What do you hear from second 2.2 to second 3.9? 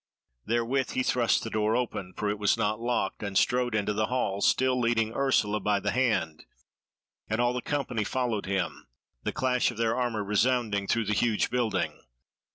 it was not locked, and strode